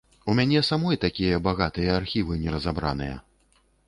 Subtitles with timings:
[0.31, 3.21] У мяне самой такія багатыя архівы неразабраныя.